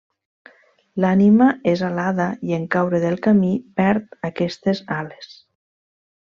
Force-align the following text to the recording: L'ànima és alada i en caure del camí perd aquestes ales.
L'ànima 1.03 1.49
és 1.71 1.83
alada 1.87 2.25
i 2.53 2.57
en 2.57 2.65
caure 2.77 3.03
del 3.05 3.19
camí 3.27 3.53
perd 3.83 4.19
aquestes 4.31 4.83
ales. 4.99 5.31